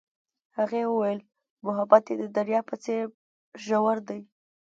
[0.57, 1.19] هغې وویل
[1.65, 3.03] محبت یې د دریاب په څېر
[3.65, 4.19] ژور دی.